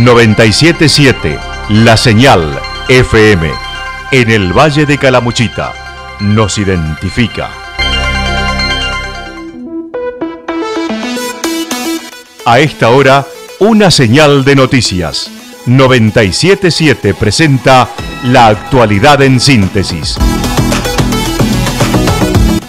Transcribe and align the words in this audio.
977 0.00 1.38
La 1.68 1.94
Señal 1.94 2.58
FM 2.88 3.50
en 4.12 4.30
el 4.30 4.50
Valle 4.50 4.86
de 4.86 4.96
Calamuchita 4.96 5.74
nos 6.20 6.56
identifica. 6.56 7.50
A 12.46 12.60
esta 12.60 12.88
hora, 12.88 13.26
una 13.58 13.90
señal 13.90 14.42
de 14.42 14.56
noticias. 14.56 15.30
977 15.66 17.12
presenta 17.12 17.90
la 18.24 18.46
actualidad 18.46 19.20
en 19.20 19.38
síntesis. 19.38 20.16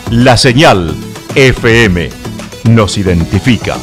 La 0.10 0.36
señal 0.36 0.94
FM 1.36 2.10
nos 2.66 2.98
identifica. 2.98 3.78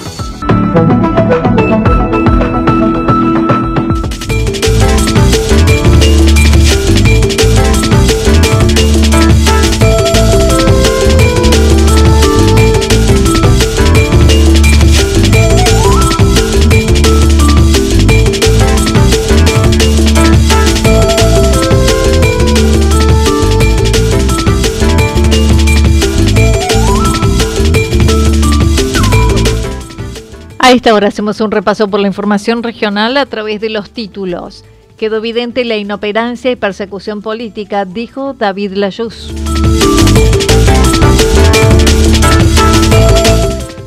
A 30.59 30.73
esta 30.73 30.93
hora 30.93 31.09
hacemos 31.09 31.41
un 31.41 31.51
repaso 31.51 31.89
por 31.89 32.01
la 32.01 32.09
información 32.09 32.63
regional 32.63 33.17
a 33.17 33.27
través 33.27 33.61
de 33.61 33.71
los 33.71 33.91
títulos. 33.91 34.65
Quedó 34.99 35.19
evidente 35.19 35.65
la 35.65 35.77
inoperancia 35.77 36.51
y 36.51 36.57
persecución 36.57 37.23
política, 37.23 37.85
dijo 37.85 38.35
David 38.35 38.73
Layuz. 38.73 39.33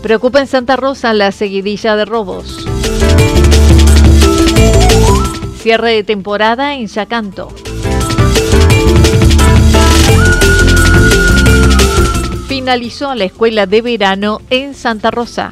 Preocupa 0.02 0.40
en 0.40 0.48
Santa 0.48 0.78
Rosa 0.78 1.14
la 1.14 1.32
seguidilla 1.32 1.96
de 1.96 2.06
robos. 2.06 2.66
Cierre 5.60 5.92
de 5.92 6.04
temporada 6.04 6.74
en 6.74 6.88
Yacanto. 6.88 7.50
Finalizó 12.48 13.14
la 13.14 13.26
escuela 13.26 13.66
de 13.66 13.82
verano 13.82 14.42
en 14.50 14.74
Santa 14.74 15.12
Rosa. 15.12 15.52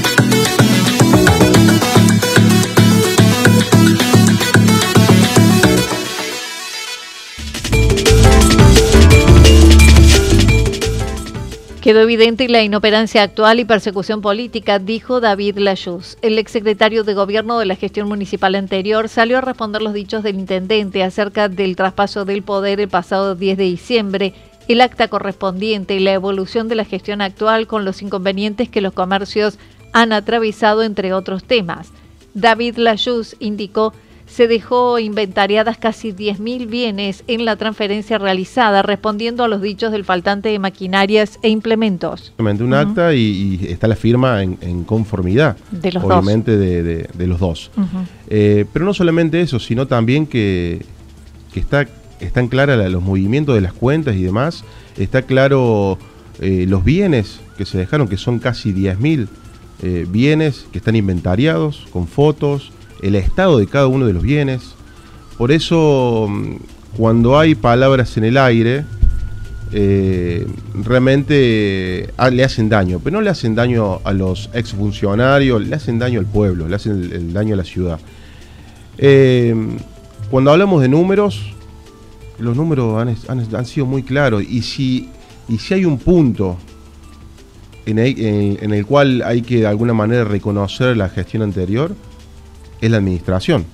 Quedó 11.81 12.01
evidente 12.01 12.47
la 12.47 12.61
inoperancia 12.61 13.23
actual 13.23 13.59
y 13.59 13.65
persecución 13.65 14.21
política, 14.21 14.77
dijo 14.77 15.19
David 15.19 15.57
Layuz. 15.57 16.15
El 16.21 16.37
exsecretario 16.37 17.03
de 17.03 17.15
Gobierno 17.15 17.57
de 17.57 17.65
la 17.65 17.75
gestión 17.75 18.07
municipal 18.07 18.53
anterior 18.53 19.09
salió 19.09 19.39
a 19.39 19.41
responder 19.41 19.81
los 19.81 19.95
dichos 19.95 20.21
del 20.21 20.37
intendente 20.37 21.03
acerca 21.03 21.49
del 21.49 21.75
traspaso 21.75 22.23
del 22.23 22.43
poder 22.43 22.79
el 22.81 22.87
pasado 22.87 23.33
10 23.33 23.57
de 23.57 23.63
diciembre, 23.63 24.35
el 24.67 24.79
acta 24.79 25.07
correspondiente 25.07 25.95
y 25.95 25.99
la 26.01 26.13
evolución 26.13 26.67
de 26.67 26.75
la 26.75 26.85
gestión 26.85 27.19
actual 27.19 27.65
con 27.65 27.83
los 27.83 28.03
inconvenientes 28.03 28.69
que 28.69 28.81
los 28.81 28.93
comercios 28.93 29.57
han 29.91 30.13
atravesado, 30.13 30.83
entre 30.83 31.13
otros 31.13 31.45
temas. 31.45 31.89
David 32.35 32.77
Layuz 32.77 33.35
indicó 33.39 33.91
se 34.31 34.47
dejó 34.47 34.97
inventariadas 34.97 35.77
casi 35.77 36.13
10.000 36.13 36.67
bienes 36.67 37.23
en 37.27 37.43
la 37.43 37.57
transferencia 37.57 38.17
realizada, 38.17 38.81
respondiendo 38.81 39.43
a 39.43 39.49
los 39.49 39.61
dichos 39.61 39.91
del 39.91 40.05
faltante 40.05 40.49
de 40.49 40.57
maquinarias 40.57 41.37
e 41.41 41.49
implementos. 41.49 42.33
Un 42.37 42.73
acta 42.73 43.13
y, 43.13 43.59
está 43.67 43.87
la 43.87 43.95
firma 43.95 44.41
en, 44.41 44.83
conformidad, 44.85 45.57
de 45.71 45.91
los 45.91 46.03
obviamente 46.03 46.57
De, 46.57 47.27
los 47.27 47.39
dos. 47.39 47.71
Eh, 48.29 48.65
pero 48.71 48.85
no 48.85 48.93
solamente 48.93 49.41
eso, 49.41 49.59
sino 49.59 49.87
también 49.87 50.25
que, 50.25 50.85
está, 51.53 51.87
están 52.21 52.47
claros 52.47 52.89
los 52.89 53.03
movimientos 53.03 53.55
de 53.55 53.61
las 53.61 53.73
cuentas 53.73 54.15
y 54.15 54.23
demás, 54.23 54.63
está 54.97 55.23
claro 55.23 55.97
eh, 56.39 56.65
los 56.69 56.85
bienes 56.85 57.41
que 57.57 57.65
se 57.65 57.77
dejaron, 57.77 58.07
que 58.07 58.17
son 58.17 58.39
casi 58.39 58.73
10.000 58.73 59.27
eh, 59.83 60.05
bienes 60.09 60.67
que 60.71 60.77
están 60.77 60.95
inventariados, 60.95 61.87
con 61.91 62.07
fotos, 62.07 62.71
el 63.01 63.15
estado 63.15 63.57
de 63.57 63.67
cada 63.67 63.87
uno 63.87 64.05
de 64.05 64.13
los 64.13 64.23
bienes. 64.23 64.75
Por 65.37 65.51
eso, 65.51 66.27
mm, 66.29 66.55
cuando 66.97 67.39
hay 67.39 67.55
palabras 67.55 68.15
en 68.17 68.25
el 68.25 68.37
aire, 68.37 68.85
eh, 69.73 70.45
realmente 70.73 72.09
ah, 72.17 72.29
le 72.29 72.43
hacen 72.43 72.67
daño, 72.67 72.99
pero 73.01 73.17
no 73.17 73.21
le 73.21 73.29
hacen 73.29 73.55
daño 73.55 73.99
a 74.03 74.11
los 74.11 74.49
exfuncionarios, 74.53 75.65
le 75.65 75.75
hacen 75.75 75.97
daño 75.97 76.19
al 76.19 76.25
pueblo, 76.25 76.67
le 76.67 76.75
hacen 76.75 77.09
el, 77.11 77.33
daño 77.33 77.53
a 77.53 77.57
la 77.57 77.63
ciudad. 77.63 77.99
Eh, 78.97 79.55
cuando 80.29 80.51
hablamos 80.51 80.81
de 80.81 80.89
números, 80.89 81.53
los 82.37 82.55
números 82.55 83.01
han, 83.27 83.65
sido 83.65 83.85
muy 83.85 84.03
claros 84.03 84.43
y 84.43 84.61
si, 84.61 85.09
y 85.47 85.57
si 85.57 85.73
hay 85.73 85.85
un 85.85 85.97
punto 85.97 86.57
en 87.85 87.97
el 88.73 88.85
cual 88.85 89.21
hay 89.25 89.41
que 89.41 89.59
de 89.59 89.67
alguna 89.67 89.93
manera 89.93 90.23
reconocer 90.23 90.97
la 90.97 91.09
gestión 91.09 91.43
anterior, 91.43 91.95
es 92.81 92.91
la 92.91 92.97
administración. 92.97 93.65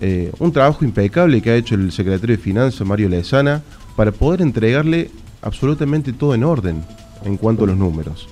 Eh, 0.00 0.32
un 0.38 0.52
trabajo 0.52 0.84
impecable 0.84 1.40
que 1.40 1.50
ha 1.50 1.54
hecho 1.54 1.76
el 1.76 1.92
secretario 1.92 2.36
de 2.36 2.42
Finanzas, 2.42 2.86
Mario 2.86 3.08
Lezana, 3.08 3.62
para 3.96 4.12
poder 4.12 4.42
entregarle 4.42 5.10
absolutamente 5.40 6.12
todo 6.12 6.34
en 6.34 6.44
orden 6.44 6.84
en 7.24 7.36
cuanto 7.36 7.64
a 7.64 7.68
los 7.68 7.76
números. 7.76 8.28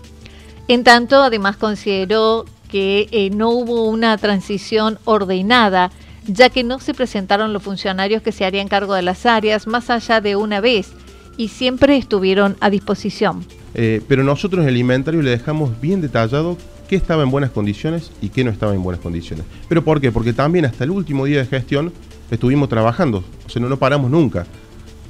En 0.68 0.84
tanto, 0.84 1.22
además 1.22 1.56
consideró 1.56 2.44
que 2.68 3.08
eh, 3.12 3.30
no 3.30 3.50
hubo 3.50 3.88
una 3.88 4.16
transición 4.16 4.98
ordenada, 5.04 5.90
ya 6.26 6.50
que 6.50 6.64
no 6.64 6.80
se 6.80 6.94
presentaron 6.94 7.52
los 7.52 7.62
funcionarios 7.62 8.22
que 8.22 8.32
se 8.32 8.44
harían 8.44 8.68
cargo 8.68 8.94
de 8.94 9.02
las 9.02 9.26
áreas 9.26 9.66
más 9.66 9.90
allá 9.90 10.20
de 10.20 10.36
una 10.36 10.60
vez 10.60 10.92
y 11.36 11.48
siempre 11.48 11.96
estuvieron 11.96 12.56
a 12.60 12.70
disposición. 12.70 13.44
Eh, 13.74 14.02
pero 14.08 14.22
nosotros 14.22 14.62
en 14.62 14.68
el 14.68 14.76
inventario 14.76 15.22
le 15.22 15.30
dejamos 15.30 15.80
bien 15.80 16.00
detallado 16.00 16.56
qué 16.92 16.96
estaba 16.96 17.22
en 17.22 17.30
buenas 17.30 17.52
condiciones 17.52 18.12
y 18.20 18.28
qué 18.28 18.44
no 18.44 18.50
estaba 18.50 18.74
en 18.74 18.82
buenas 18.82 19.00
condiciones. 19.00 19.46
¿Pero 19.66 19.82
por 19.82 19.98
qué? 19.98 20.12
Porque 20.12 20.34
también 20.34 20.66
hasta 20.66 20.84
el 20.84 20.90
último 20.90 21.24
día 21.24 21.38
de 21.38 21.46
gestión 21.46 21.90
estuvimos 22.30 22.68
trabajando, 22.68 23.24
o 23.46 23.48
sea, 23.48 23.62
no, 23.62 23.70
no 23.70 23.78
paramos 23.78 24.10
nunca. 24.10 24.44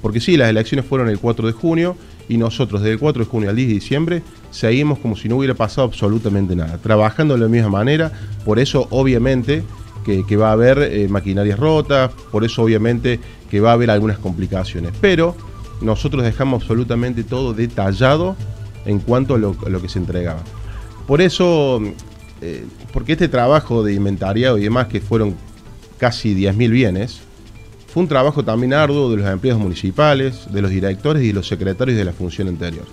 Porque 0.00 0.21
sí, 0.21 0.37
las 0.37 0.48
elecciones 0.48 0.87
fueron 0.87 1.09
el 1.09 1.19
4 1.19 1.44
de 1.44 1.53
junio 1.53 1.97
y 2.28 2.37
nosotros 2.37 2.82
desde 2.82 2.92
el 2.92 3.00
4 3.00 3.25
de 3.25 3.28
junio 3.28 3.50
al 3.50 3.56
10 3.56 3.66
de 3.66 3.75
diciembre 3.75 4.22
seguimos 4.53 5.00
como 5.00 5.16
si 5.16 5.28
no 5.28 5.38
hubiera 5.38 5.54
pasado 5.54 5.88
absolutamente 5.88 6.54
nada, 6.54 6.78
trabajando 6.78 7.34
de 7.34 7.41
la 7.41 7.48
misma 7.48 7.71
manera, 7.71 8.12
por 8.44 8.60
eso 8.60 8.87
obviamente 8.91 9.65
que, 10.04 10.37
va 10.37 10.50
a 10.50 10.53
haber 10.53 10.78
eh, 10.82 11.09
maquinarias 11.09 11.59
rotas, 11.59 12.12
por 12.31 12.44
eso 12.44 12.62
obviamente 12.62 13.19
que 13.50 13.59
va 13.59 13.71
a 13.71 13.72
haber 13.72 13.91
algunas 13.91 14.19
complicaciones, 14.19 14.92
pero 15.00 15.34
nosotros 15.81 16.22
dejamos 16.22 16.62
absolutamente 16.62 17.25
todo 17.25 17.54
detallado 17.54 18.37
en 18.87 19.00
cuanto 19.00 19.34
a 19.34 19.38
lo, 19.38 19.56
a 19.66 19.69
lo 19.69 19.82
que 19.82 19.88
se 19.88 19.98
entregaba. 19.98 20.44
Por 21.07 21.21
eso, 21.21 21.81
eh, 22.41 22.65
porque 22.93 23.13
este 23.13 23.28
trabajo 23.28 23.83
de 23.83 23.95
inventariado 23.95 24.59
y 24.59 24.63
demás, 24.63 24.87
que 24.87 25.01
fueron 25.01 25.34
casi 25.99 26.34
10.000 26.34 26.71
bienes, 26.71 27.21
fue 27.93 28.03
un 28.03 28.09
trabajo 28.09 28.43
también 28.43 28.72
arduo 28.72 29.10
de 29.10 29.19
los 29.19 29.31
empleados 29.31 29.60
municipales, 29.60 30.51
de 30.51 30.63
los 30.63 30.71
directores 30.71 31.22
y 31.22 31.28
de 31.28 31.33
los 31.34 31.47
secretarios 31.47 31.99
de 31.99 32.04
la 32.04 32.13
función 32.13 32.49
anterior, 32.49 32.87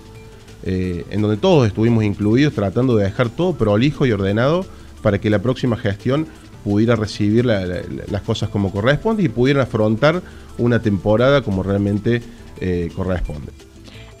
eh, 0.62 1.06
en 1.10 1.22
donde 1.22 1.38
todos 1.38 1.66
estuvimos 1.66 2.04
incluidos 2.04 2.52
tratando 2.52 2.96
de 2.96 3.04
dejar 3.04 3.30
todo 3.30 3.54
prolijo 3.54 4.04
y 4.04 4.12
ordenado 4.12 4.66
para 5.00 5.18
que 5.18 5.30
la 5.30 5.38
próxima 5.38 5.76
gestión 5.76 6.26
pudiera 6.64 6.96
recibir 6.96 7.46
las 7.46 8.22
cosas 8.26 8.50
como 8.50 8.70
corresponde 8.70 9.22
y 9.22 9.28
pudieran 9.28 9.62
afrontar 9.62 10.22
una 10.58 10.82
temporada 10.82 11.40
como 11.40 11.62
realmente 11.62 12.22
eh, 12.60 12.90
corresponde. 12.94 13.69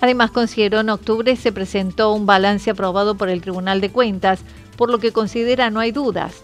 Además, 0.00 0.30
consideró 0.30 0.80
en 0.80 0.90
octubre 0.90 1.36
se 1.36 1.52
presentó 1.52 2.12
un 2.12 2.26
balance 2.26 2.70
aprobado 2.70 3.16
por 3.16 3.28
el 3.28 3.42
Tribunal 3.42 3.80
de 3.80 3.90
Cuentas, 3.90 4.40
por 4.76 4.90
lo 4.90 4.98
que 4.98 5.12
considera 5.12 5.70
no 5.70 5.80
hay 5.80 5.92
dudas. 5.92 6.42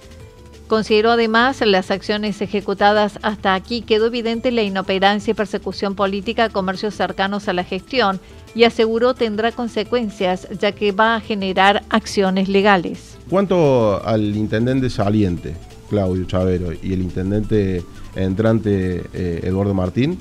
Consideró 0.69 1.13
además 1.13 1.61
las 1.65 1.93
acciones 1.93 2.43
ejecutadas 2.43 3.21
hasta 3.23 3.55
aquí, 3.55 3.83
quedó 3.83 4.07
evidente 4.07 4.51
la 4.51 4.63
inoperancia 4.63 5.31
y 5.31 5.35
persecución 5.35 5.95
política 5.95 6.45
a 6.45 6.49
comercios 6.49 6.95
cercanos 6.95 7.47
a 7.47 7.53
la 7.53 7.63
gestión 7.63 8.21
y 8.53 8.65
aseguró 8.65 9.15
tendrá 9.15 9.53
consecuencias 9.53 10.49
ya 10.59 10.73
que 10.73 10.91
va 10.91 11.15
a 11.15 11.21
generar 11.21 11.85
acciones 11.89 12.49
legales. 12.49 13.17
cuanto 13.31 14.05
al 14.05 14.35
intendente 14.35 14.91
saliente, 14.91 15.55
Claudio 15.89 16.25
Chavero, 16.25 16.73
y 16.73 16.93
el 16.93 17.01
intendente 17.01 17.85
entrante 18.17 19.05
eh, 19.13 19.41
Eduardo 19.45 19.73
Martín, 19.73 20.19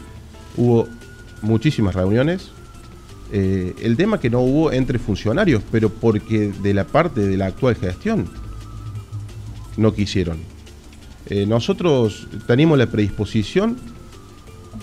hubo 0.57 0.87
muchísimas 1.41 1.95
reuniones. 1.95 2.51
Eh, 3.31 3.73
el 3.81 3.97
tema 3.97 4.19
que 4.19 4.29
no 4.29 4.41
hubo 4.41 4.71
entre 4.71 4.99
funcionarios, 4.99 5.63
pero 5.71 5.89
porque 5.89 6.51
de 6.61 6.73
la 6.73 6.85
parte 6.85 7.21
de 7.21 7.37
la 7.37 7.47
actual 7.47 7.75
gestión 7.75 8.27
no 9.77 9.93
quisieron. 9.93 10.37
Eh, 11.27 11.45
nosotros 11.45 12.27
tenemos 12.45 12.77
la 12.77 12.85
predisposición 12.85 13.77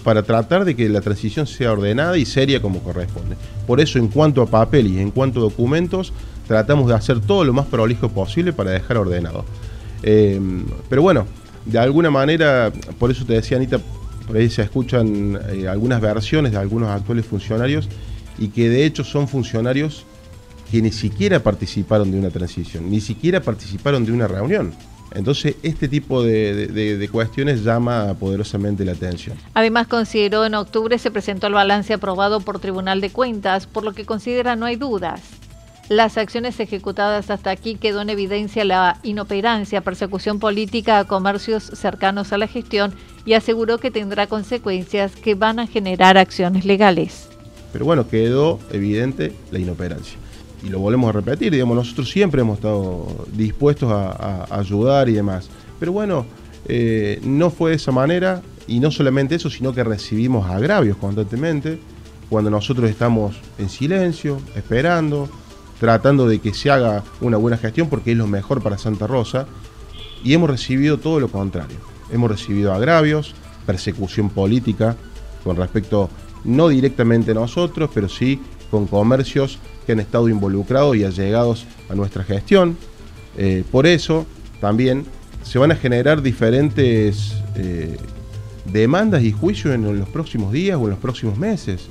para 0.02 0.22
tratar 0.22 0.64
de 0.64 0.74
que 0.74 0.88
la 0.88 1.00
transición 1.00 1.46
sea 1.46 1.72
ordenada 1.72 2.18
y 2.18 2.24
seria 2.24 2.60
como 2.60 2.80
corresponde. 2.80 3.36
Por 3.66 3.80
eso, 3.80 3.98
en 3.98 4.08
cuanto 4.08 4.42
a 4.42 4.46
papel 4.46 4.88
y 4.88 4.98
en 4.98 5.12
cuanto 5.12 5.38
a 5.38 5.42
documentos, 5.42 6.12
tratamos 6.48 6.88
de 6.88 6.94
hacer 6.94 7.20
todo 7.20 7.44
lo 7.44 7.52
más 7.52 7.66
prolijo 7.66 8.08
posible 8.08 8.52
para 8.52 8.72
dejar 8.72 8.96
ordenado. 8.96 9.44
pero 10.02 11.02
bueno, 11.02 11.26
de 11.64 11.78
alguna 11.78 12.10
manera, 12.10 12.72
por 12.98 13.10
eso 13.10 13.24
te 13.24 13.34
decía 13.34 13.56
Anita, 13.56 13.78
por 14.26 14.36
ahí 14.36 14.50
se 14.50 14.62
escuchan 14.62 15.38
eh, 15.50 15.68
algunas 15.68 16.00
versiones 16.00 16.52
de 16.52 16.58
algunos 16.58 16.88
actuales 16.88 17.26
funcionarios 17.26 17.88
y 18.38 18.48
que 18.48 18.68
de 18.68 18.84
hecho 18.84 19.04
son 19.04 19.28
funcionarios 19.28 20.04
que 20.70 20.80
ni 20.80 20.92
siquiera 20.92 21.42
participaron 21.42 22.10
de 22.10 22.18
una 22.18 22.30
transición, 22.30 22.90
ni 22.90 23.00
siquiera 23.00 23.40
participaron 23.40 24.04
de 24.04 24.12
una 24.12 24.26
reunión. 24.26 24.72
Entonces, 25.14 25.56
este 25.62 25.88
tipo 25.88 26.22
de, 26.22 27.08
cuestiones 27.12 27.62
llama 27.62 28.14
poderosamente 28.14 28.82
la 28.82 28.92
atención. 28.92 29.36
Además, 29.52 29.86
consideró 29.86 30.46
en 30.46 30.54
octubre 30.54 30.98
se 30.98 31.10
presentó 31.10 31.48
el 31.48 31.52
balance 31.52 31.92
aprobado 31.92 32.40
por 32.40 32.58
Tribunal 32.60 33.02
de 33.02 33.10
Cuentas, 33.10 33.66
por 33.66 33.84
lo 33.84 33.92
que 33.92 34.06
considera 34.06 34.56
no 34.56 34.64
hay 34.64 34.76
dudas 34.76 35.20
las 35.88 36.16
acciones 36.16 36.58
ejecutadas 36.60 37.30
hasta 37.30 37.50
aquí 37.50 37.74
quedó 37.74 38.00
en 38.00 38.10
evidencia 38.10 38.64
la 38.64 38.98
inoperancia, 39.02 39.82
persecución 39.82 40.38
política 40.38 40.98
a 40.98 41.04
comercios 41.04 41.64
cercanos 41.64 42.32
a 42.32 42.38
la 42.38 42.46
gestión 42.46 42.94
y 43.24 43.34
aseguró 43.34 43.78
que 43.78 43.90
tendrá 43.90 44.26
consecuencias 44.26 45.16
que 45.16 45.34
van 45.34 45.58
a 45.58 45.66
generar 45.66 46.16
acciones 46.16 46.64
legales. 46.64 47.28
Pero 47.72 47.84
bueno, 47.84 48.08
quedó 48.08 48.58
evidente 48.70 49.32
la 49.50 49.58
inoperancia. 49.58 50.18
Y 50.64 50.68
lo 50.68 50.78
volvemos 50.78 51.08
a 51.08 51.12
repetir, 51.12 51.52
digamos, 51.52 51.76
nosotros 51.76 52.08
siempre 52.10 52.42
hemos 52.42 52.58
estado 52.58 53.26
dispuestos 53.32 53.90
a, 53.90 54.46
ayudar 54.50 55.08
y 55.08 55.14
demás. 55.14 55.48
Pero 55.80 55.92
bueno, 55.92 56.24
eh, 56.66 57.18
no 57.24 57.50
fue 57.50 57.70
de 57.70 57.76
esa 57.76 57.90
manera 57.90 58.42
y 58.68 58.78
no 58.78 58.90
solamente 58.90 59.34
eso, 59.34 59.50
sino 59.50 59.72
que 59.72 59.82
recibimos 59.82 60.48
agravios 60.48 60.96
constantemente 60.96 61.78
cuando 62.28 62.50
nosotros 62.50 62.88
estamos 62.88 63.36
en 63.58 63.68
silencio, 63.68 64.40
esperando, 64.54 65.28
tratando 65.80 66.28
de 66.28 66.38
que 66.38 66.54
se 66.54 66.70
haga 66.70 67.02
una 67.20 67.36
buena 67.36 67.56
gestión 67.56 67.88
porque 67.88 68.12
es 68.12 68.16
lo 68.16 68.28
mejor 68.28 68.62
para 68.62 68.78
Santa 68.78 69.08
Rosa 69.08 69.46
y 70.22 70.32
hemos 70.32 70.48
recibido 70.48 70.98
todo 70.98 71.18
lo 71.18 71.28
contrario. 71.28 71.76
Hemos 72.12 72.30
recibido 72.30 72.72
agravios, 72.72 73.34
persecución 73.66 74.30
política 74.30 74.96
con 75.42 75.56
respecto 75.56 76.08
no 76.44 76.68
directamente 76.68 77.34
nosotros, 77.34 77.90
pero 77.92 78.08
sí 78.08 78.40
con 78.70 78.86
comercios 78.86 79.58
que 79.86 79.92
han 79.92 80.00
estado 80.00 80.28
involucrados 80.28 80.96
y 80.96 81.04
allegados 81.04 81.66
a 81.88 81.94
nuestra 81.94 82.24
gestión. 82.24 82.76
Eh, 83.36 83.64
por 83.70 83.86
eso 83.86 84.26
también 84.60 85.04
se 85.42 85.58
van 85.58 85.72
a 85.72 85.76
generar 85.76 86.22
diferentes 86.22 87.34
eh, 87.56 87.96
demandas 88.64 89.22
y 89.22 89.32
juicios 89.32 89.74
en 89.74 89.98
los 89.98 90.08
próximos 90.08 90.52
días 90.52 90.78
o 90.78 90.84
en 90.84 90.90
los 90.90 90.98
próximos 90.98 91.36
meses. 91.36 91.88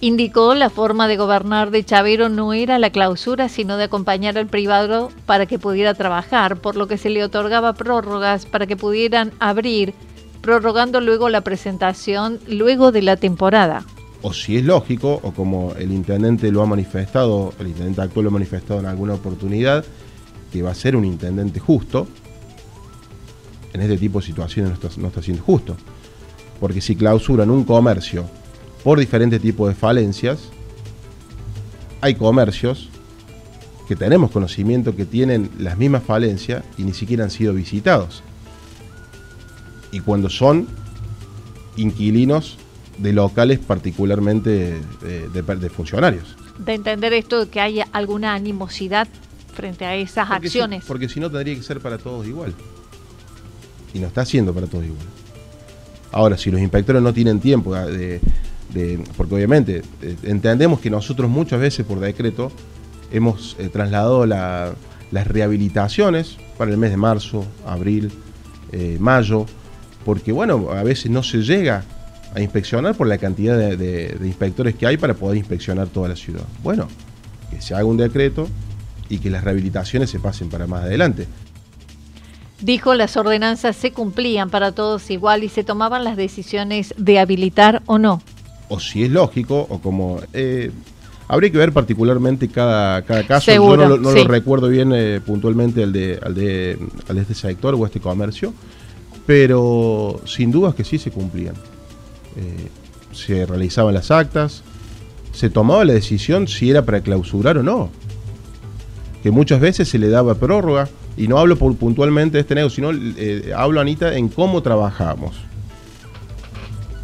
Indicó 0.00 0.54
la 0.54 0.70
forma 0.70 1.08
de 1.08 1.16
gobernar 1.16 1.72
de 1.72 1.84
Chavero 1.84 2.28
no 2.28 2.52
era 2.52 2.78
la 2.78 2.90
clausura, 2.90 3.48
sino 3.48 3.76
de 3.76 3.84
acompañar 3.84 4.38
al 4.38 4.46
privado 4.46 5.10
para 5.26 5.46
que 5.46 5.58
pudiera 5.58 5.92
trabajar, 5.94 6.56
por 6.56 6.76
lo 6.76 6.86
que 6.86 6.98
se 6.98 7.10
le 7.10 7.24
otorgaba 7.24 7.72
prórrogas 7.72 8.46
para 8.46 8.68
que 8.68 8.76
pudieran 8.76 9.32
abrir, 9.40 9.94
prorrogando 10.40 11.00
luego 11.00 11.28
la 11.28 11.42
presentación 11.42 12.38
luego 12.48 12.92
de 12.92 13.02
la 13.02 13.16
temporada. 13.16 13.84
O 14.22 14.32
si 14.32 14.56
es 14.56 14.64
lógico, 14.64 15.20
o 15.22 15.32
como 15.32 15.74
el 15.78 15.92
intendente 15.92 16.50
lo 16.50 16.62
ha 16.62 16.66
manifestado, 16.66 17.52
el 17.60 17.68
intendente 17.68 18.02
actual 18.02 18.24
lo 18.24 18.30
ha 18.30 18.32
manifestado 18.32 18.80
en 18.80 18.86
alguna 18.86 19.14
oportunidad, 19.14 19.84
que 20.52 20.62
va 20.62 20.70
a 20.70 20.74
ser 20.74 20.96
un 20.96 21.04
intendente 21.04 21.60
justo, 21.60 22.08
en 23.72 23.80
este 23.80 23.98
tipo 23.98 24.20
de 24.20 24.26
situaciones 24.26 24.72
no 24.96 25.08
está, 25.08 25.22
siendo 25.22 25.42
justo. 25.42 25.76
Porque 26.58 26.80
si 26.80 26.96
clausuran 26.96 27.50
un 27.50 27.64
comercio 27.64 28.24
por 28.82 28.98
diferentes 28.98 29.40
tipos 29.40 29.68
de 29.68 29.74
falencias. 29.74 30.38
Hay 32.00 32.14
comercios 32.14 32.88
que 33.86 33.96
tenemos 33.96 34.30
conocimiento 34.30 34.94
que 34.94 35.04
tienen 35.04 35.50
las 35.58 35.78
mismas 35.78 36.02
falencias 36.02 36.64
y 36.76 36.84
ni 36.84 36.92
siquiera 36.92 37.24
han 37.24 37.30
sido 37.30 37.54
visitados. 37.54 38.22
Y 39.92 40.00
cuando 40.00 40.28
son 40.28 40.66
inquilinos 41.76 42.58
de 42.98 43.12
locales 43.12 43.58
particularmente 43.58 44.80
de, 45.02 45.70
funcionarios. 45.70 46.36
De 46.58 46.74
entender 46.74 47.12
esto, 47.12 47.48
que 47.50 47.60
haya 47.60 47.86
alguna 47.92 48.34
animosidad 48.34 49.08
frente 49.54 49.84
a 49.84 49.94
esas 49.94 50.30
acciones. 50.30 50.84
porque 50.86 51.08
si 51.08 51.20
no 51.20 51.30
tendría 51.30 51.54
que 51.54 51.62
ser 51.62 51.80
para 51.80 51.98
todos 51.98 52.26
igual. 52.26 52.54
Y 53.94 54.00
no 54.00 54.08
está 54.08 54.24
siendo 54.24 54.52
para 54.52 54.66
todos 54.66 54.84
igual. 54.84 55.06
Ahora, 56.12 56.36
si 56.36 56.50
los 56.50 56.60
inspectores 56.60 57.02
no 57.02 57.12
tienen 57.12 57.40
tiempo 57.40 57.74
de, 57.74 58.20
porque 59.16 59.34
obviamente 59.34 59.82
eh, 60.02 60.16
entendemos 60.24 60.80
que 60.80 60.90
nosotros 60.90 61.30
muchas 61.30 61.60
veces 61.60 61.86
por 61.86 62.00
decreto 62.00 62.52
hemos 63.10 63.56
eh, 63.58 63.68
trasladado 63.68 64.26
las 64.26 65.26
rehabilitaciones 65.26 66.36
para 66.56 66.70
el 66.70 66.76
mes 66.76 66.90
de 66.90 66.96
marzo, 66.96 67.46
abril, 67.66 68.10
eh, 68.72 68.96
mayo, 69.00 69.46
porque 70.08 70.32
bueno, 70.32 70.70
a 70.70 70.82
veces 70.82 71.10
no 71.10 71.22
se 71.22 71.42
llega 71.42 71.84
a 72.34 72.40
inspeccionar 72.40 72.94
por 72.94 73.06
la 73.06 73.18
cantidad 73.18 73.58
de, 73.58 74.16
inspectores 74.24 74.74
que 74.74 74.86
hay 74.86 74.96
para 74.96 75.12
poder 75.12 75.36
inspeccionar 75.36 75.88
toda 75.88 76.08
la 76.08 76.16
ciudad. 76.16 76.44
Bueno, 76.62 76.88
que 77.50 77.60
se 77.60 77.74
haga 77.74 77.84
un 77.84 77.98
decreto 77.98 78.48
y 79.10 79.18
que 79.18 79.28
las 79.28 79.44
rehabilitaciones 79.44 80.08
se 80.08 80.18
pasen 80.18 80.48
para 80.48 80.66
más 80.66 80.84
adelante. 80.84 81.26
Dijo 82.62 82.94
las 82.94 83.18
ordenanzas 83.18 83.76
se 83.76 83.92
cumplían 83.92 84.48
para 84.48 84.72
todos 84.72 85.10
igual 85.10 85.44
y 85.44 85.50
se 85.50 85.62
tomaban 85.62 86.04
las 86.04 86.16
decisiones 86.16 86.94
de 86.96 87.18
habilitar 87.18 87.82
o 87.84 87.98
no 87.98 88.22
o 88.68 88.80
si 88.80 89.04
es 89.04 89.10
lógico, 89.10 89.66
o 89.68 89.78
como... 89.78 90.20
Eh, 90.32 90.70
habría 91.26 91.50
que 91.50 91.58
ver 91.58 91.72
particularmente 91.72 92.48
cada, 92.48 93.02
cada 93.02 93.26
caso. 93.26 93.52
Yo 93.52 93.76
no, 93.76 93.96
lo 93.96 94.24
recuerdo 94.24 94.68
bien 94.68 94.92
eh, 94.94 95.20
puntualmente 95.24 95.82
al 95.82 95.92
de, 95.92 96.18
al, 96.22 96.34
de, 96.34 96.78
al 97.08 97.16
de 97.16 97.22
este 97.22 97.34
sector 97.34 97.74
o 97.74 97.84
este 97.84 98.00
comercio, 98.00 98.54
pero 99.28 100.22
sin 100.24 100.50
dudas 100.50 100.74
que 100.74 100.84
sí 100.84 100.96
se 100.96 101.10
cumplían. 101.10 101.54
Eh, 102.34 102.68
se 103.12 103.44
realizaban 103.44 103.92
las 103.92 104.10
actas, 104.10 104.62
se 105.32 105.50
tomaba 105.50 105.84
la 105.84 105.92
decisión 105.92 106.48
si 106.48 106.70
era 106.70 106.80
para 106.80 107.02
clausurar 107.02 107.58
o 107.58 107.62
no. 107.62 107.90
Que 109.22 109.30
muchas 109.30 109.60
veces 109.60 109.86
se 109.86 109.98
le 109.98 110.08
daba 110.08 110.36
prórroga, 110.36 110.88
y 111.18 111.28
no 111.28 111.36
hablo 111.36 111.58
por, 111.58 111.76
puntualmente 111.76 112.38
de 112.38 112.40
este 112.40 112.54
negocio, 112.54 112.90
sino 112.90 113.54
hablo, 113.54 113.82
Anita, 113.82 114.16
en 114.16 114.30
cómo 114.30 114.62
trabajamos. 114.62 115.36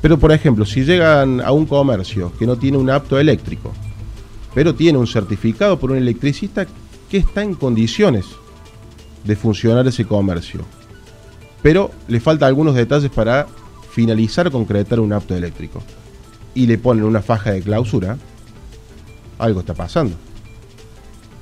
Pero, 0.00 0.18
por 0.18 0.32
ejemplo, 0.32 0.64
si 0.64 0.82
llegan 0.82 1.42
a 1.42 1.52
un 1.52 1.66
comercio 1.66 2.32
que 2.38 2.46
no 2.46 2.56
tiene 2.56 2.78
un 2.78 2.88
apto 2.88 3.18
eléctrico, 3.18 3.70
pero 4.54 4.74
tiene 4.74 4.96
un 4.96 5.06
certificado 5.06 5.78
por 5.78 5.90
un 5.90 5.98
electricista 5.98 6.66
que 7.10 7.18
está 7.18 7.42
en 7.42 7.54
condiciones 7.54 8.24
de 9.24 9.36
funcionar 9.36 9.86
ese 9.86 10.06
comercio, 10.06 10.62
pero 11.64 11.90
le 12.09 12.21
falta 12.21 12.47
algunos 12.47 12.75
detalles 12.75 13.11
para 13.11 13.47
finalizar, 13.90 14.50
concretar 14.50 15.00
un 15.00 15.14
apto 15.14 15.35
eléctrico, 15.35 15.83
y 16.54 16.66
le 16.66 16.76
ponen 16.76 17.04
una 17.04 17.23
faja 17.23 17.52
de 17.52 17.62
clausura, 17.62 18.18
algo 19.38 19.61
está 19.61 19.73
pasando. 19.73 20.14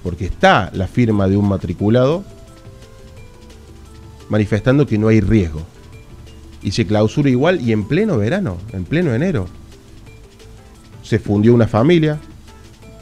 Porque 0.04 0.26
está 0.26 0.70
la 0.74 0.86
firma 0.86 1.26
de 1.26 1.36
un 1.36 1.48
matriculado 1.48 2.22
manifestando 4.28 4.86
que 4.86 4.96
no 4.96 5.08
hay 5.08 5.20
riesgo 5.20 5.62
y 6.62 6.70
se 6.70 6.86
clausura 6.86 7.28
igual 7.28 7.60
y 7.60 7.72
en 7.72 7.82
pleno 7.88 8.16
verano, 8.16 8.58
en 8.72 8.84
pleno 8.84 9.12
enero. 9.12 9.48
Se 11.02 11.18
fundió 11.18 11.52
una 11.52 11.66
familia, 11.66 12.20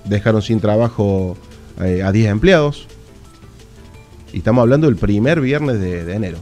dejaron 0.06 0.40
sin 0.40 0.58
trabajo 0.58 1.36
eh, 1.82 2.02
a 2.02 2.12
10 2.12 2.30
empleados 2.30 2.86
y 4.32 4.38
estamos 4.38 4.62
hablando 4.62 4.86
del 4.86 4.96
primer 4.96 5.42
viernes 5.42 5.78
de, 5.78 6.14
enero. 6.14 6.38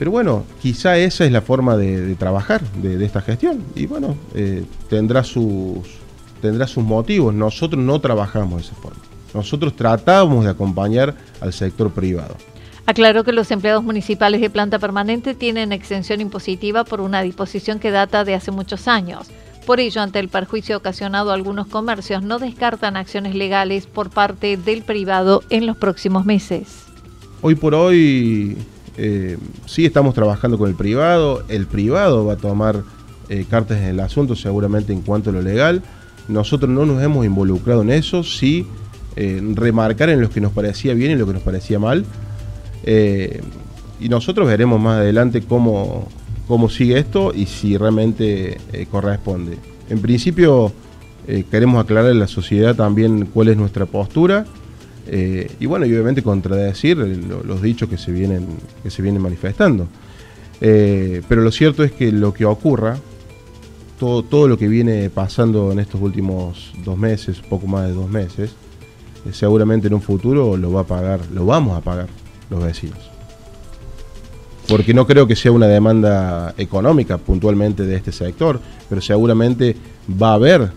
Pero 0.00 0.12
bueno, 0.12 0.44
quizá 0.62 0.96
esa 0.96 1.26
es 1.26 1.30
la 1.30 1.42
forma 1.42 1.76
de, 1.76 2.14
trabajar 2.14 2.62
de, 2.76 3.04
esta 3.04 3.20
gestión 3.20 3.62
y 3.74 3.84
bueno, 3.84 4.16
eh, 4.34 4.64
tendrá, 4.88 5.22
sus, 5.22 5.80
tendrá 6.40 6.66
sus 6.66 6.82
motivos. 6.82 7.34
Nosotros 7.34 7.84
no 7.84 8.00
trabajamos 8.00 8.62
de 8.62 8.68
esa 8.68 8.76
forma. 8.76 9.02
Nosotros 9.34 9.76
tratamos 9.76 10.46
de 10.46 10.52
acompañar 10.52 11.14
al 11.42 11.52
sector 11.52 11.90
privado. 11.90 12.34
Aclaró 12.86 13.24
que 13.24 13.32
los 13.32 13.50
empleados 13.50 13.84
municipales 13.84 14.40
de 14.40 14.48
planta 14.48 14.78
permanente 14.78 15.34
tienen 15.34 15.70
exención 15.70 16.22
impositiva 16.22 16.84
por 16.84 17.02
una 17.02 17.20
disposición 17.20 17.78
que 17.78 17.90
data 17.90 18.24
de 18.24 18.34
hace 18.34 18.52
muchos 18.52 18.88
años. 18.88 19.26
Por 19.66 19.80
ello, 19.80 20.00
ante 20.00 20.18
el 20.18 20.30
perjuicio 20.30 20.78
ocasionado 20.78 21.30
a 21.30 21.34
algunos 21.34 21.66
comercios, 21.66 22.22
no 22.22 22.38
descartan 22.38 22.96
acciones 22.96 23.34
legales 23.34 23.86
por 23.86 24.08
parte 24.08 24.56
del 24.56 24.80
privado 24.82 25.42
en 25.50 25.66
los 25.66 25.76
próximos 25.76 26.24
meses. 26.24 26.86
Hoy 27.42 27.54
por 27.54 27.74
hoy 27.74 28.56
eh, 28.96 29.38
sí 29.66 29.84
estamos 29.84 30.14
trabajando 30.14 30.58
con 30.58 30.68
el 30.68 30.76
privado, 30.76 31.42
el 31.48 31.66
privado 31.66 32.24
va 32.26 32.34
a 32.34 32.36
tomar 32.36 32.82
eh, 33.28 33.44
cartas 33.48 33.78
en 33.78 33.84
el 33.84 34.00
asunto 34.00 34.36
seguramente 34.36 34.92
en 34.92 35.02
cuanto 35.02 35.30
a 35.30 35.32
lo 35.32 35.42
legal. 35.42 35.82
Nosotros 36.28 36.70
no 36.70 36.86
nos 36.86 37.02
hemos 37.02 37.24
involucrado 37.26 37.82
en 37.82 37.90
eso, 37.90 38.22
sí 38.22 38.66
eh, 39.16 39.40
remarcar 39.54 40.10
en 40.10 40.20
lo 40.20 40.30
que 40.30 40.40
nos 40.40 40.52
parecía 40.52 40.94
bien 40.94 41.12
y 41.12 41.16
lo 41.16 41.26
que 41.26 41.32
nos 41.32 41.42
parecía 41.42 41.78
mal. 41.78 42.04
y 44.02 44.08
nosotros 44.08 44.46
veremos 44.46 44.80
más 44.80 45.00
adelante 45.00 45.42
cómo, 45.42 46.08
cómo 46.50 46.68
sigue 46.68 46.98
esto 46.98 47.32
y 47.32 47.46
si 47.46 47.76
realmente 47.76 48.58
eh, 48.72 48.86
corresponde. 48.90 49.56
En 49.88 50.00
principio 50.00 50.72
eh, 51.28 51.44
queremos 51.48 51.80
aclarar 51.80 52.10
a 52.10 52.14
la 52.14 52.26
sociedad 52.26 52.74
también 52.74 53.26
cuál 53.26 53.50
es 53.50 53.56
nuestra 53.56 53.86
postura 53.86 54.46
eh, 55.10 55.50
y 55.58 55.66
bueno, 55.66 55.86
y 55.86 55.92
obviamente 55.92 56.22
contradecir 56.22 56.96
los 56.96 57.62
dichos 57.62 57.88
que 57.88 57.98
se 57.98 58.12
vienen, 58.12 58.46
que 58.82 58.90
se 58.90 59.02
vienen 59.02 59.20
manifestando. 59.22 59.88
pero 60.60 61.42
lo 61.42 61.50
cierto 61.50 61.84
es 61.84 61.92
que 61.92 62.12
lo 62.12 62.32
que 62.32 62.44
ocurra, 62.44 62.96
todo, 63.98 64.22
todo 64.22 64.48
lo 64.48 64.56
que 64.56 64.68
viene 64.68 65.10
pasando 65.10 65.72
en 65.72 65.80
estos 65.80 66.00
últimos 66.00 66.72
dos 66.84 66.96
meses, 66.96 67.40
poco 67.40 67.66
más 67.66 67.86
de 67.88 67.92
dos 67.92 68.08
meses, 68.08 68.52
seguramente 69.32 69.88
en 69.88 69.94
un 69.94 70.02
futuro 70.02 70.56
lo 70.56 70.72
va 70.72 70.82
a 70.82 70.86
pagar, 70.86 71.20
lo 71.32 71.44
vamos 71.44 71.76
a 71.76 71.80
pagar 71.80 72.08
los 72.48 72.62
vecinos 72.62 73.10
porque 74.70 74.94
no 74.94 75.04
creo 75.04 75.26
que 75.26 75.34
sea 75.34 75.50
una 75.50 75.66
demanda 75.66 76.54
económica 76.56 77.18
puntualmente 77.18 77.84
de 77.84 77.96
este 77.96 78.12
sector, 78.12 78.60
pero 78.88 79.00
seguramente 79.00 79.74
va 80.22 80.30
a 80.30 80.34
haber 80.34 80.70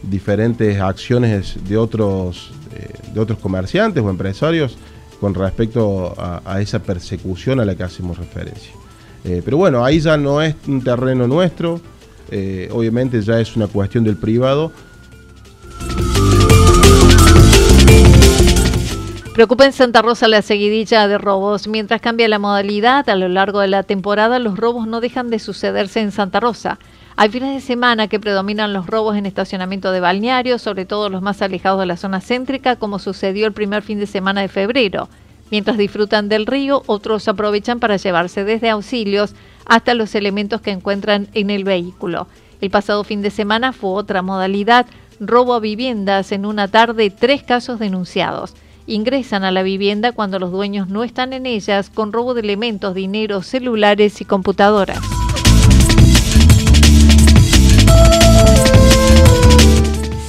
diferentes 0.00 0.80
acciones 0.80 1.56
de 1.68 1.76
otros, 1.76 2.52
eh, 2.52 2.61
de 3.12 3.20
otros 3.20 3.38
comerciantes 3.38 4.02
o 4.02 4.10
empresarios 4.10 4.76
con 5.20 5.34
respecto 5.34 6.14
a, 6.18 6.60
esa 6.60 6.80
persecución 6.80 7.60
a 7.60 7.64
la 7.64 7.76
que 7.76 7.84
hacemos 7.84 8.18
referencia. 8.18 8.72
Eh, 9.24 9.40
pero 9.44 9.56
bueno, 9.56 9.84
ahí 9.84 10.00
ya 10.00 10.16
no 10.16 10.42
es 10.42 10.56
un 10.66 10.82
terreno 10.82 11.28
nuestro, 11.28 11.80
eh, 12.30 12.68
obviamente 12.72 13.22
ya 13.22 13.38
es 13.38 13.54
una 13.54 13.68
cuestión 13.68 14.02
del 14.02 14.16
privado, 14.16 14.72
Preocupa 19.34 19.64
en 19.64 19.72
Santa 19.72 20.02
Rosa 20.02 20.28
la 20.28 20.42
seguidilla 20.42 21.08
de 21.08 21.16
robos. 21.16 21.66
Mientras 21.66 22.02
cambia 22.02 22.28
la 22.28 22.38
modalidad 22.38 23.08
a 23.08 23.16
lo 23.16 23.28
largo 23.28 23.60
de 23.60 23.68
la 23.68 23.82
temporada, 23.82 24.38
los 24.38 24.58
robos 24.58 24.86
no 24.86 25.00
dejan 25.00 25.30
de 25.30 25.38
sucederse 25.38 26.00
en 26.00 26.12
Santa 26.12 26.38
Rosa. 26.38 26.78
Hay 27.16 27.30
fines 27.30 27.54
de 27.54 27.62
semana 27.62 28.08
que 28.08 28.20
predominan 28.20 28.74
los 28.74 28.86
robos 28.86 29.16
en 29.16 29.24
estacionamiento 29.24 29.90
de 29.90 30.00
balnearios, 30.00 30.60
sobre 30.60 30.84
todo 30.84 31.08
los 31.08 31.22
más 31.22 31.40
alejados 31.40 31.80
de 31.80 31.86
la 31.86 31.96
zona 31.96 32.20
céntrica, 32.20 32.76
como 32.76 32.98
sucedió 32.98 33.46
el 33.46 33.54
primer 33.54 33.82
fin 33.82 33.98
de 33.98 34.06
semana 34.06 34.42
de 34.42 34.48
febrero. 34.48 35.08
Mientras 35.50 35.78
disfrutan 35.78 36.28
del 36.28 36.44
río, 36.44 36.82
otros 36.84 37.26
aprovechan 37.26 37.80
para 37.80 37.96
llevarse 37.96 38.44
desde 38.44 38.68
auxilios 38.68 39.34
hasta 39.64 39.94
los 39.94 40.14
elementos 40.14 40.60
que 40.60 40.72
encuentran 40.72 41.28
en 41.32 41.48
el 41.48 41.64
vehículo. 41.64 42.26
El 42.60 42.68
pasado 42.68 43.02
fin 43.02 43.22
de 43.22 43.30
semana 43.30 43.72
fue 43.72 43.92
otra 43.92 44.20
modalidad, 44.20 44.84
robo 45.20 45.54
a 45.54 45.60
viviendas 45.60 46.32
en 46.32 46.44
una 46.44 46.68
tarde, 46.68 47.08
tres 47.08 47.42
casos 47.42 47.78
denunciados 47.78 48.54
ingresan 48.86 49.44
a 49.44 49.50
la 49.50 49.62
vivienda 49.62 50.12
cuando 50.12 50.38
los 50.38 50.50
dueños 50.50 50.88
no 50.88 51.04
están 51.04 51.32
en 51.32 51.46
ellas 51.46 51.90
con 51.90 52.12
robo 52.12 52.34
de 52.34 52.40
elementos, 52.40 52.94
dinero, 52.94 53.42
celulares 53.42 54.20
y 54.20 54.24
computadoras. 54.24 55.00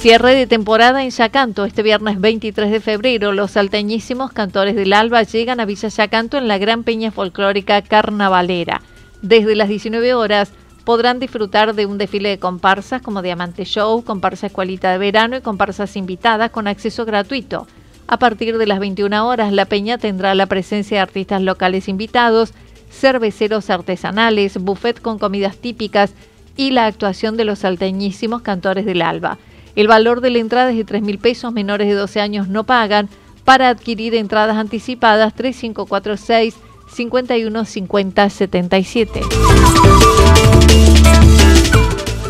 Cierre 0.04 0.34
de 0.34 0.46
temporada 0.46 1.02
en 1.02 1.08
Yacanto. 1.08 1.64
Este 1.64 1.82
viernes 1.82 2.20
23 2.20 2.70
de 2.70 2.80
febrero, 2.80 3.32
los 3.32 3.52
salteñísimos 3.52 4.32
cantores 4.32 4.76
del 4.76 4.92
Alba 4.92 5.22
llegan 5.22 5.60
a 5.60 5.64
Villa 5.64 5.88
Yacanto 5.88 6.36
en 6.36 6.46
la 6.46 6.58
gran 6.58 6.84
peña 6.84 7.10
folclórica 7.10 7.80
carnavalera. 7.80 8.82
Desde 9.22 9.56
las 9.56 9.70
19 9.70 10.12
horas 10.12 10.52
podrán 10.84 11.20
disfrutar 11.20 11.74
de 11.74 11.86
un 11.86 11.96
desfile 11.96 12.28
de 12.28 12.38
comparsas 12.38 13.00
como 13.00 13.22
Diamante 13.22 13.64
Show, 13.64 14.04
comparsa 14.04 14.48
escuelita 14.48 14.92
de 14.92 14.98
verano 14.98 15.38
y 15.38 15.40
comparsas 15.40 15.96
invitadas 15.96 16.50
con 16.50 16.68
acceso 16.68 17.06
gratuito. 17.06 17.66
A 18.06 18.18
partir 18.18 18.58
de 18.58 18.66
las 18.66 18.80
21 18.80 19.26
horas, 19.26 19.50
la 19.52 19.64
peña 19.64 19.96
tendrá 19.98 20.34
la 20.34 20.46
presencia 20.46 20.98
de 20.98 21.02
artistas 21.02 21.42
locales 21.42 21.88
invitados, 21.88 22.52
cerveceros 22.90 23.70
artesanales, 23.70 24.58
buffet 24.58 25.00
con 25.00 25.18
comidas 25.18 25.56
típicas 25.56 26.12
y 26.56 26.70
la 26.70 26.86
actuación 26.86 27.36
de 27.36 27.44
los 27.44 27.58
salteñísimos 27.60 28.42
cantores 28.42 28.86
del 28.86 29.02
Alba. 29.02 29.38
El 29.74 29.88
valor 29.88 30.20
de 30.20 30.30
la 30.30 30.38
entrada 30.38 30.70
es 30.70 30.76
de 30.76 30.84
3 30.84 31.02
mil 31.02 31.18
pesos, 31.18 31.52
menores 31.52 31.88
de 31.88 31.94
12 31.94 32.20
años 32.20 32.46
no 32.48 32.62
pagan. 32.64 33.08
Para 33.44 33.68
adquirir 33.68 34.14
entradas 34.14 34.56
anticipadas, 34.56 35.34
3546 35.34 36.54
515077. 36.88 39.20